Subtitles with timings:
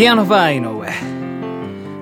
[0.00, 0.90] ピアノバー井上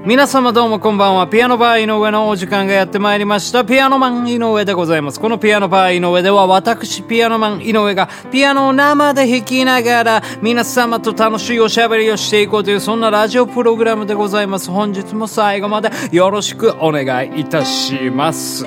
[0.06, 1.26] 皆様どうもこんばんは。
[1.26, 3.64] ピアノバー井上のお時間がやってまいりました。
[3.64, 5.18] ピアノマン井上でございます。
[5.18, 14.70] このピアノバー井上では私ピアノマン井上がピアノを生で弾きながら皆様と楽しいおしゃべりをしていこうというそんなラジオプログラムでございます。
[14.70, 18.64] 本日も最後までよろしくお願いいたします。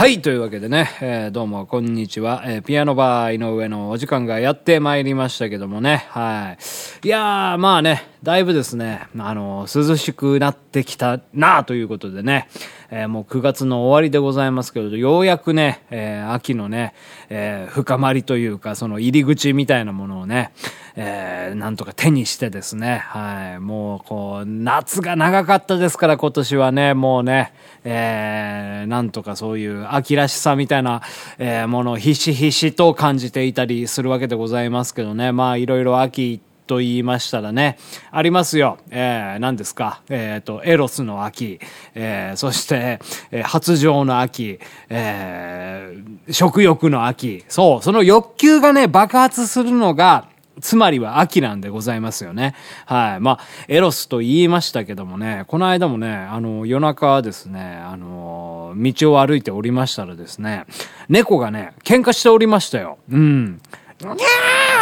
[0.00, 6.56] はい、というわけでね、えー、どうもこんにちは、えー、ピアノバー井上のお時間がやってまいりましたけどもね、は
[7.04, 7.06] い。
[7.06, 12.48] いやー、まあね、だいぶですね、あの、涼しくなってきたなということでね、
[12.90, 16.94] えー、もう9月の終わりでございますけれど、ようやくね、えー、秋のね、
[17.28, 20.52] えー、深まりというか、その入り口みたいなものをね、
[20.96, 27.52] えー、なんとか手にしてですね、はい、もうこう、夏が長かったですから今年はね、もうね、
[27.84, 31.02] えー、なんとかそういう秋らしさみたいな、
[31.38, 37.78] えー、ものをひしひしと感じていたりするわけでございますけどね、まあいろいろ秋行ってと言いましたらね、
[38.12, 38.78] ありますよ。
[38.90, 40.02] えー、何ですか？
[40.08, 41.58] えっ、ー、と、エロスの秋、
[41.96, 43.00] えー、そして、
[43.32, 47.44] えー、発情の秋、えー、食欲の秋。
[47.48, 50.28] そう、その欲求がね、爆発するのが、
[50.60, 52.54] つまりは秋なんでございますよね。
[52.86, 53.20] はい。
[53.20, 60.66] まあ、エロスと言いましたけどもね、この間もね、あの、夜中ですね、あの、道を歩いておりましたらですね、
[61.08, 62.98] 猫がね、喧嘩しておりましたよ。
[63.10, 63.60] うん。
[64.02, 64.16] にゃー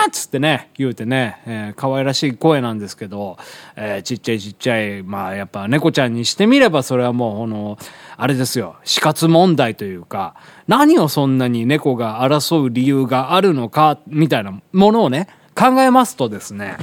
[0.07, 3.39] っつってね、言うてね、えー、可愛らしい声なんですけど、
[3.77, 7.79] えー、ちっちゃいちっちゃい、まあやっぱ猫ちゃんにしてみればそれはもう、この、
[8.17, 10.35] あれですよ、死活問題というか、
[10.67, 16.77] 何をそんなに猫が争う理由があるのか、みたいなものをね、考えますとですね、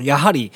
[0.00, 0.52] やはり、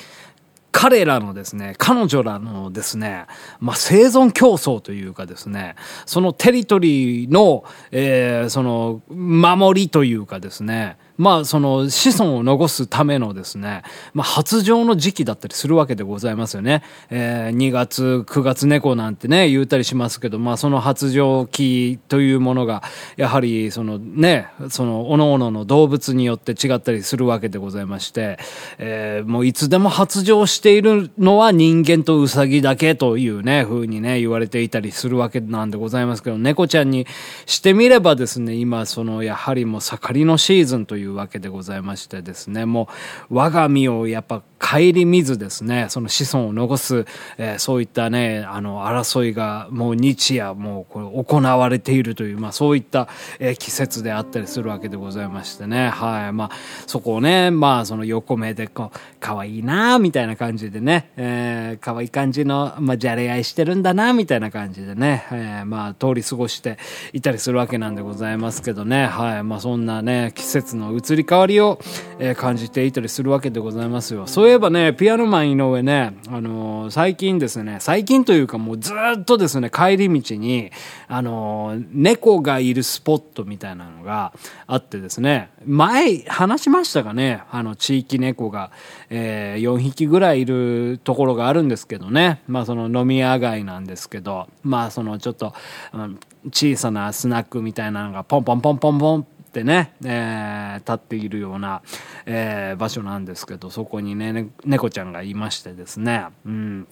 [0.79, 3.25] 彼らのですね、彼女らのですね、
[3.59, 5.73] まあ、生存競争というかですね、
[6.05, 16.83] そのテリトリーの、えー、その、守りというかですね、まあ、その子孫を残すためのですね、まあ、発情の時期だったりするわけでございますよね。
[17.09, 22.83] えー、2月、9月猫なんてね、言うたりしますけど、まあ、その発情期というものが、
[23.15, 28.37] やはり、そのね、その、各々の動物によって違ったりするわけでございまして、
[28.77, 37.07] えー、もういつでも発情しているのは人間とウサギだけというね、風にね、言われていたりするわけなんでございますけど、猫ちゃんに
[37.45, 42.87] してみればですね、今、その、やはりもう盛りのシーズンといういうわけでございましてですね、も
[43.29, 47.05] う我が身をやっぱ顧みずですね、その子孫を残す、
[47.37, 53.07] えー、そういったね、あの、争いがもう日夜もうこれ行われているという、まあそういった、
[53.39, 56.33] えー、季節であったりするわけでございましてね、はい。
[56.33, 56.51] まあ
[56.87, 66.77] そこをね、まあその横目でこう、可愛いなみたいな感じでね、えー、可愛い感じの、まあじゃれ合いしてるんだなみたいな感じでね、えー、まあ通り過ごして
[67.13, 69.43] いたりするわけなんでございますけどね、はい。
[69.43, 71.79] まあそんなね、季節の移り変わりを、
[72.19, 74.25] えー、感じていたりするわけでございますよ。
[74.27, 80.71] そうそういえばね、ピアノマン井上ね、あのー、最近ですね、最近というかもうずっとですね、帰り道に、
[81.09, 84.31] あのー、猫がいるスポットみたいなのが
[84.65, 88.71] あってですね、前話しましたかね、あの、地域猫が、
[89.09, 95.53] えー、4匹ぐらいいるところがあるんですけどね、まあその飲み屋街なんですけど、まあそのちょっと、
[95.91, 96.19] うん、
[96.53, 101.81] 小さなスナックみたいなのがポンポンポンポンポンってね、えー、立っているような、
[102.25, 106.87] えー、場所なんですけど、そこにね、ね猫ちゃんがいましてですね、うん。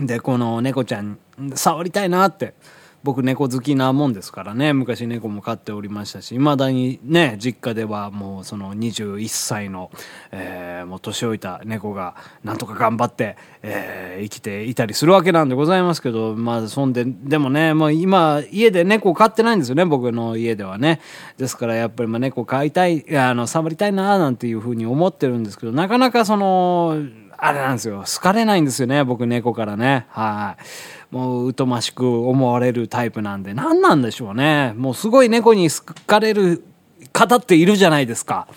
[0.00, 1.18] で、この猫ちゃん、
[1.54, 2.54] 触りたいなって、
[3.06, 4.72] 僕猫好きなもんですからね。
[4.72, 9.92] 昔猫も飼っておりましたしいまだにね実家ではもうその21歳の、
[10.32, 19.84] えー、もう年老いた猫がなんとか頑張って、えー、生きていたりするわけなんでございますけどまあそんででもねもう今家で猫飼ってないんですよね。
[19.84, 21.00] 僕の家ではね。
[21.38, 27.04] ですからやっぱりまあ猫飼いたいあの触りたいななんていうふうに思ってるんですけどなかなかその
[27.38, 28.02] あれなんですよ。
[28.04, 30.06] 好かれないんですよね僕猫からね。
[30.08, 30.62] はい。
[31.10, 34.74] もう疎ましく思われるタイプなんで、何なんでしょうね。
[34.76, 36.64] もうすごい猫に好かれる
[37.12, 38.48] 方っているじゃないですか。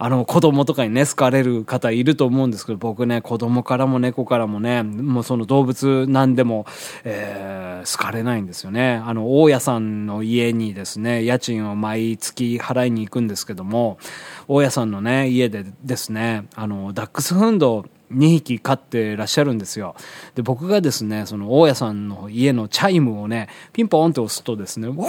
[0.00, 6.66] あの、子供とかにね、好かれる方いると思うんですけど、僕ね、子供からも猫からもね、もうその動物なんでも、
[7.02, 9.02] えー、好かれないんですよね。
[9.04, 13.98] あの、大家さんの家にですね、家賃を毎月払いに行くんですけども、
[14.46, 19.94] 大家さんのね、家でですね、あの、ダックスフンド2匹飼ってらっしゃるんですよ。
[20.34, 25.08] で、僕がですね、その大家さんの家のチャイムをね、ピンポーンって押すとですね、ウォーン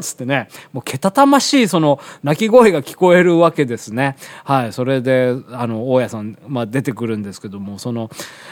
[0.00, 4.16] つってね、もうけたたましいその鳴き声が聞こえるわけですね。
[4.44, 4.72] はい。
[4.72, 8.10] それで、あの、大家さん、まあ出てくるんですけども、その、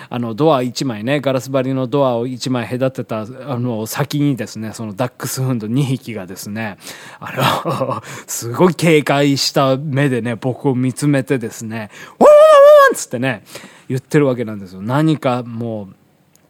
[0.09, 3.25] あの、ドア1枚ね、ガラス張りのドアを1枚隔てた、あ
[3.59, 6.79] の、先にですね、そのダックスフンド2匹がですね、
[7.21, 7.33] あ
[7.65, 12.27] の、すごい警戒した目でね、僕を見つめてですね、ウォ
[12.93, 13.45] っつってね、
[13.89, 14.83] 言ってるわけなんですよ。
[14.83, 15.89] 何かも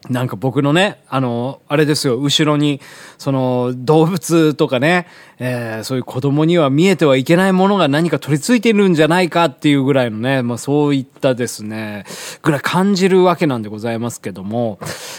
[0.08, 2.80] う、なんか僕のね、あの、あれですよ、後ろに、
[3.18, 5.06] その、動物とかね、
[5.44, 12.04] えー、そういう子供には見えてはいけないものが何か取り付いているんじゃないかっていうぐらいのね、まあそういったですね、
[12.42, 14.78] ぐらい感じるわけなんでございますけども、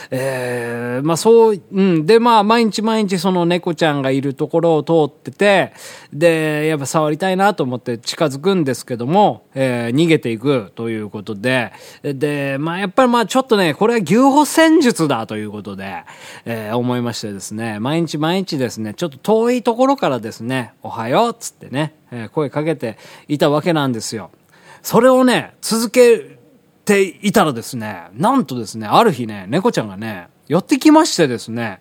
[0.10, 5.74] えー、まあそう、うん、でまあ毎日毎日その猫ちゃんがいるところを通ってて、
[6.14, 16.06] で、やっぱ触りたいなと思って近づくんですけども、えー、逃げていくということで、で、まあやっぱりまあちょっとね、これは牛歩戦術だということで、
[16.46, 24.32] えー、思いましてですね、毎日毎日ですね、ちょっと遠いところからですね、おはようっつってね、えー、声かけていたわけなんですよ。
[24.82, 26.38] それをね、続け
[26.86, 31.80] ていたらですね、なんとですね、ある日ね、猫ちゃんがね、寄ってきましてですね、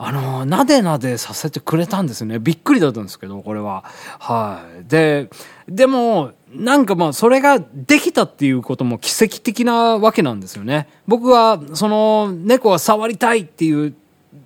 [0.00, 2.38] あの、なでなでさせてくれたんですね。
[2.38, 3.84] びっくりだったんですけど、これは。
[4.20, 4.88] はい。
[4.88, 5.28] で、
[5.68, 10.88] でも、なんかまあ、それができたっていうことも奇跡的なわけなんですよね。
[11.08, 13.94] 僕は、その、猫は触りたいっていう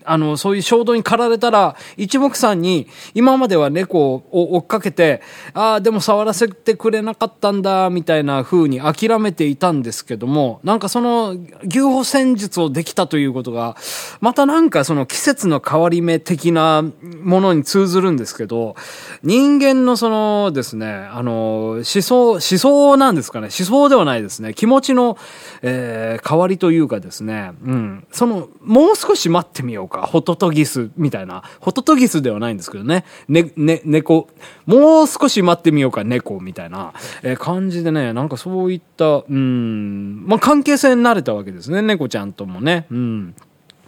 [0.05, 5.23] あの、そういう衝動に駆られたら、一目散に、今までは猫を追っかけて、
[5.55, 13.76] ああ、でも触らせてくれなかったんだ、みたいな風に諦めていたんですけども、なんかその、牛歩戦術をできたということが、
[14.20, 16.84] またなんかその季節の変わり目的な
[17.23, 18.76] ものに通ずるんですけど、
[19.23, 25.17] 人間のそのですね、あの、思想、思想なんですかね、思想ではないですね、気持ちの、
[25.62, 31.42] えー、変わりというかですね、うん、その、もう少し待ってみようか、ホトトギスみたいな。
[31.60, 33.04] ホトトギスではないんですけどね。
[33.28, 34.28] ね、ね、猫。
[34.66, 36.92] もう少し待ってみようか、猫みたいな、
[37.22, 42.86] えー、感じでね、なんかそういった、うん、まあ、関係性になれたわけですね、猫ちゃんともね。
[42.90, 43.34] うん。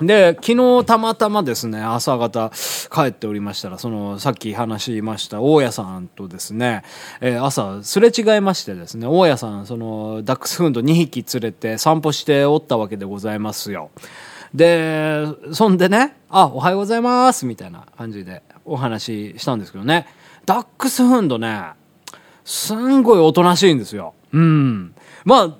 [0.00, 2.50] で、昨日たまたまですね、朝方
[2.92, 6.82] 帰っておりましたら、その、さっき話しました大家さんとですね、
[7.20, 13.90] えー、朝すれ違いましてですね、大家さん、その、ダックスフンド2匹連れて散歩しておったわけでございますよ。
[14.54, 20.06] で、そんでね、あ、おはようございます、みたいな感じでお話ししたんですけどね、
[20.46, 21.72] ダックスフンドね、
[22.44, 24.14] すんごいおとなしいんですよ。
[24.32, 24.94] うん。
[25.24, 25.56] まあ、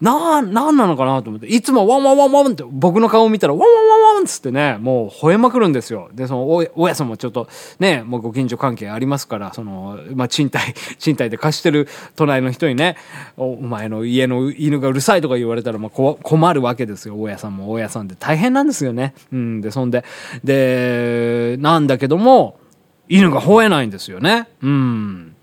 [0.00, 6.10] な、なんなのかなと思って、いつもワンワンワンワンって僕の顔を見たらワンワンワンワンつってね、もう吠えまくるんですよ。
[6.12, 7.48] で、その、大家さんもちょっと
[7.78, 12.96] ね、もうご近所関係ありますから、その、まあ、賃貸、 賃貸で貸してる隣の人にね、
[13.36, 17.20] おお前の家の犬がうるさいとか言われたら、まあ、困るわけですよ。
[17.20, 19.14] 大家さんも大家さんで大変なんですよね。
[19.32, 20.04] うん、で、そんで、
[20.42, 22.58] で、なんだけども、
[23.08, 24.48] 犬が吠えないんですよね。
[24.62, 25.35] うん。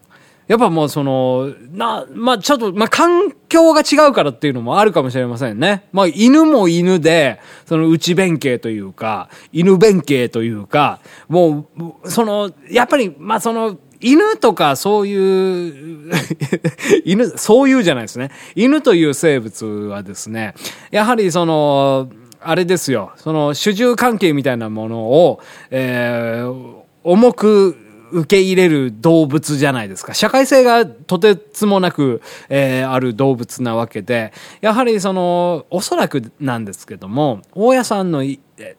[0.48, 5.88] やっぱもうその、な、まあ、ちょっと、まあ、環境が違うからっていうのもあるかもしれませんね。
[5.94, 11.00] まあ、犬も犬で、その内弁慶というか、犬弁慶というか、
[11.30, 11.68] も
[12.04, 16.12] う、その、やっぱり、まあ、その、犬とかそういう
[17.06, 18.32] 犬、そういうじゃないですね。
[18.54, 20.56] 犬という生物はですね、
[20.92, 22.10] やはりその、
[22.42, 25.40] あれですよ、その主従関係みたいなものを、
[25.72, 26.74] えー、
[27.04, 27.78] 重く
[28.14, 30.14] 受け入れる動物じゃないですか。
[30.14, 34.32] 社会性がとてつもなく、えー、ある動物なわけで、
[34.62, 38.24] やはりその、おそらくなんですけども、大家さんの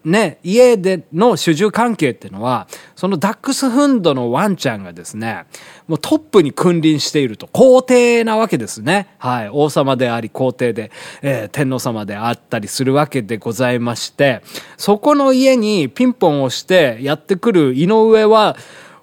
[0.05, 5.47] ね、家での主従関係っていうのは、そのダックスフンドのワンちゃんがですね、
[5.89, 9.09] もうトップに君臨していると、皇帝なわけですね。
[9.19, 9.49] はい。
[9.51, 10.93] 王様であり、皇帝で、
[11.23, 14.43] えー、天皇様であったりするわけでございまして、
[14.77, 18.57] そこの家にピンポンをしてやってくる井上は、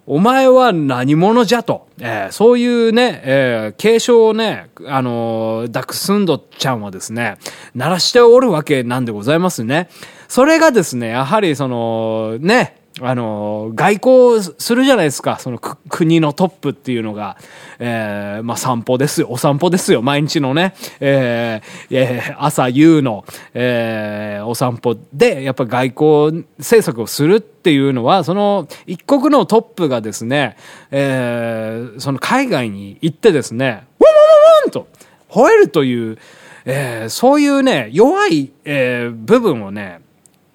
[0.08, 7.38] お前は何者じゃと、えー、そういうね、えー、継承をね、あのー、ダクスンドちゃんはですね、
[7.76, 9.90] 鳴らしておるわけなんでございますね。
[10.28, 15.38] それがですね、やはりその、ね、あの、外交するじゃないですか。
[15.40, 17.38] その国のトップっていうのが、
[17.80, 19.28] えー、まあ散歩ですよ。
[19.30, 20.02] お散歩ですよ。
[20.02, 30.58] 毎日のね、えー、え、朝夕の、えー、お散歩で、やっぱ外交政策をするっていうのは、その一国のトップがですね、
[30.92, 34.88] えー、その海外に行ってですね、ワンワンワンワンと
[35.30, 36.18] 吠えるという、
[36.66, 40.02] えー、そういうね、弱い、えー、部分をね、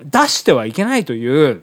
[0.04, 1.62] 出してはいけないという、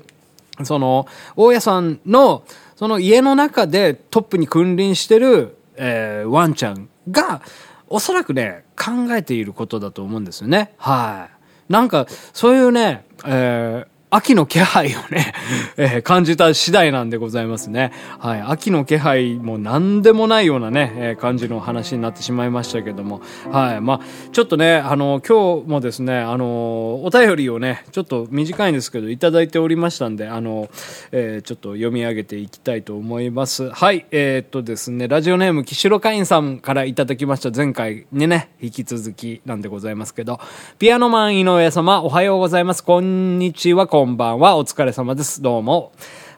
[0.63, 2.43] その、大家さんの、
[2.75, 7.41] その家の中でトップに君臨してる、えー、ワンちゃんが、
[7.87, 10.73] おそらくね、考えていることだと思うんですよね。
[10.77, 11.29] は
[11.69, 11.71] い。
[11.71, 15.33] なんか、そういうね、えー、秋の気配をね、
[15.75, 17.91] えー、感じた次第なんでございますね。
[18.19, 18.41] はい。
[18.41, 23.21] 秋の気配も何でもないようなね、えー、感じの話になってしまいましたけども。
[23.51, 23.81] はい。
[23.81, 23.99] まあ、
[24.31, 30.69] ちょっとね、あの、今日もですね、あの、お便りをね、ちょっと短いんですけど、いただいておりましたんで、あの、
[31.11, 33.71] えー、ちょっと読み上げていきたいと思います。
[33.71, 34.05] はい。
[34.11, 40.39] えー、っとですね、ラジオネーム、岸代会員さんからいただきました前回にね、引き続きなんでございますけど、
[40.77, 42.83] ピアノマン井上様、おはようございます。
[42.83, 44.57] こんにちは、こんんばんは。
[44.57, 45.41] お疲れ様です。
[45.41, 45.91] どうも。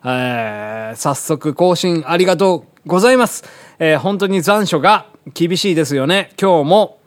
[0.03, 3.43] えー、早速更新ありがとうございます。
[3.79, 6.31] えー、本当に残暑が厳しいですよね。
[6.39, 6.99] 今日も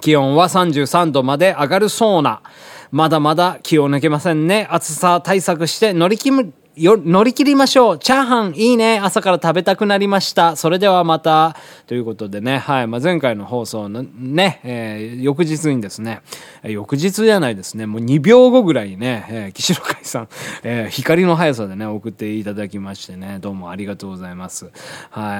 [0.00, 2.42] 気温は33度まで上がるそうな。
[2.90, 4.66] まだまだ気を抜けませんね。
[4.70, 7.98] 暑さ対策して乗り切るよ、乗り切りましょう。
[7.98, 8.98] チャーハンいいね。
[8.98, 10.56] 朝から食べたくなりました。
[10.56, 11.56] それではまた。
[11.86, 12.86] ということでね、はい。
[12.88, 16.22] まあ、前回の放送のね、えー、翌日にですね、
[16.64, 20.28] 翌日じゃないですね、もう2秒後ぐらいにね、えー、岸野海さん、
[20.64, 24.64] えー、光の速さでね、送っていただきましてね、どうもありがとうございます。
[24.64, 24.74] はい。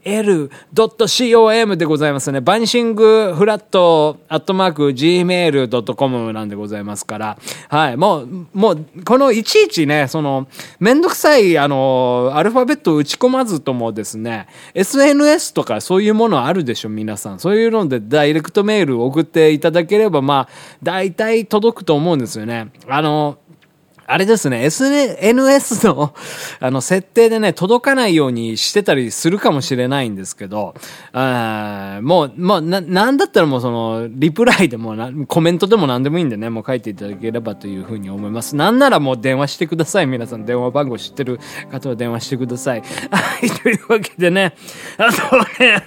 [0.05, 2.41] ail.com でございますね。
[2.41, 7.37] バニシングフラットアットマーク gmail.com なんでございますから。
[7.69, 7.97] はい。
[7.97, 10.47] もう、もう、このいちいちね、その、
[10.79, 17.41] めんどくさい、あの、アルファベット打ち込まずともですね、SNS とかそういうものあるでしょ、皆さん。
[17.41, 20.49] そういうのでダイレクトメール送っていただければ、まあ、
[20.83, 22.71] 大体届くと思うんですよね。
[22.89, 23.39] あの、
[24.13, 26.13] あれですね、SNS の、
[26.59, 30.75] あの、設定でね、届かないようにしてたりするかもしれないんですけど、
[31.13, 38.57] あもう、もう、な、なんだったらもうその、リプライでもな、コメントでも何でもいいんでね、もう書いていただければというふうに思います。
[38.57, 40.09] なんならもう電話してください。
[40.09, 41.39] 皆さん、電話番号知ってる
[41.71, 42.83] 方は電話してください。
[43.13, 44.55] はい、というわけでね、
[44.99, 45.85] あとね、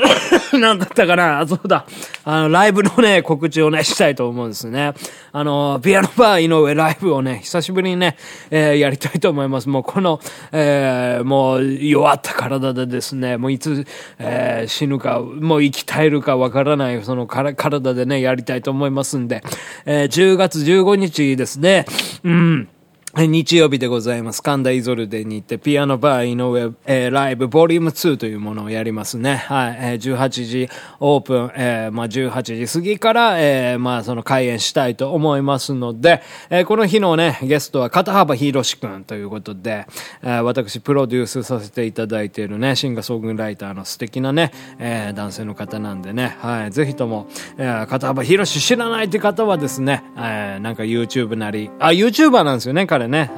[0.58, 1.84] なんだったかな、あ、そうだ、
[2.24, 4.94] あの、ライブのね、告知をね、したいと思うんですね。
[5.32, 8.16] あの、ピアノバー井上ライブをね、久ししぶりにね、
[8.50, 9.68] えー、やりたいと思います。
[9.68, 10.20] もうこの、
[10.52, 13.84] えー、もう弱った体でですね、もういつ、
[14.18, 19.42] えー、死ぬか、もう生き絶えるかわからない、そのから体でね、やりたいと思いますんで、
[19.84, 21.86] えー、10月15日ですね、
[22.24, 22.68] うん。
[23.24, 24.42] 日曜日でございます。
[24.42, 29.36] 神田イゾルデに行って、ピアノバー井上、えー、ライブボリューム2というものをやりますね。
[29.36, 29.78] はい。
[29.80, 30.68] えー、18時
[31.00, 36.20] オープン、えー、まあ、18時過ぎから、えー、まあ、その開演したいと思いますので、
[36.50, 39.86] えー、この日のね、ゲストは片幅博士くんということで、
[40.20, 46.70] えー、私プロデュースさせていただいているね、シンガーソングライターの素敵なね、えー、男性の方なんでね、はい。
[46.70, 53.30] ぜひとも、えー、片幅博士知らないって方はですね、えー、なんか YouTube なり、あ、YouTuber なんですよね、彼ね、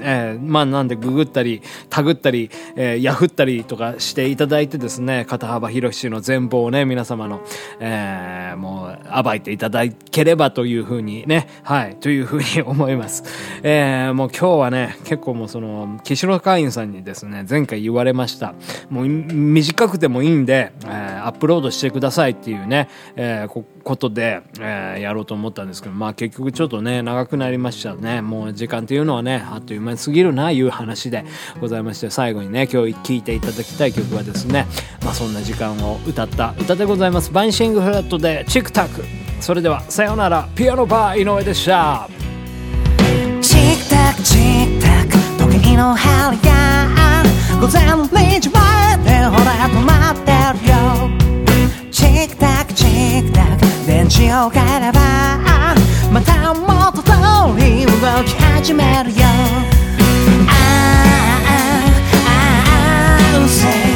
[0.00, 7.40] えー、まあなんでググったり、タグったり、えー、ヤフったりとかしていただいてですね、片幅広しの全貌をね、皆様の、
[7.80, 13.24] えー、もう暴いていただければというふうにね、はい、というふうに思います。
[13.62, 18.54] えー、もう今日はね、結構もうその、岸野会員さんにですね、前回言われました。
[18.90, 28.22] もう短くてもいいんで、えー、アップロードしてくださいっていうね、えー、こことで、えー、やろうと思ったんですけど、まあ結局ちょっとね、長くなりましたね。
[28.22, 31.24] もう時間っていういうのはね、あっという間に過ぎるな、いう話で
[31.60, 34.66] ございまして、最後にね、今日聴いていただきたい曲はですね、
[35.04, 37.32] まあ、そんな時間を歌った歌でございます。
[37.32, 39.04] バンシングフラットでチクタク。
[39.40, 42.08] それでは、さようなら、ピアノバー井上でした。
[43.40, 44.38] チクタク、チ
[44.78, 47.24] クタク、時計の針が、
[47.60, 50.30] 午前0時前でほら止まって
[50.64, 51.10] るよ。
[51.90, 52.84] チクタク、チ
[53.24, 55.00] クタク、電池を変えれば、
[56.12, 59.16] またもうーリー動き始めるよ
[60.48, 61.50] ああ
[62.26, 63.91] ああうせ